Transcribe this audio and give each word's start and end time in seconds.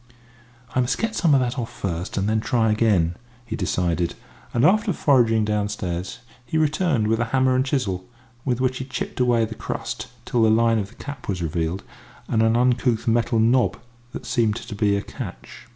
"I 0.73 0.79
must 0.79 0.97
get 0.97 1.15
some 1.15 1.35
of 1.35 1.41
that 1.41 1.59
off 1.59 1.71
first, 1.71 2.17
and 2.17 2.27
then 2.27 2.39
try 2.39 2.71
again," 2.71 3.17
he 3.45 3.55
decided; 3.55 4.15
and 4.51 4.65
after 4.65 4.93
foraging 4.93 5.45
downstairs, 5.45 6.21
he 6.43 6.57
returned 6.57 7.05
with 7.07 7.19
a 7.19 7.25
hammer 7.25 7.55
and 7.55 7.63
chisel, 7.63 8.09
with 8.43 8.59
which 8.59 8.79
he 8.79 8.85
chipped 8.85 9.19
away 9.19 9.45
the 9.45 9.53
crust 9.53 10.07
till 10.25 10.41
the 10.41 10.49
line 10.49 10.79
of 10.79 10.89
the 10.89 10.95
cap 10.95 11.29
was 11.29 11.43
revealed, 11.43 11.83
and 12.27 12.41
an 12.41 12.55
uncouth 12.55 13.07
metal 13.07 13.37
knob 13.37 13.77
that 14.11 14.25
seemed 14.25 14.55
to 14.55 14.73
be 14.73 14.95
a 14.97 15.03
catch. 15.03 15.67